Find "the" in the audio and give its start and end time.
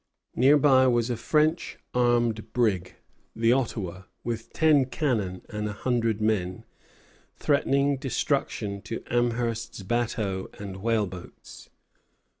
3.35-3.51